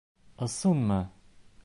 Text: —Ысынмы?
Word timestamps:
—Ысынмы? 0.45 0.99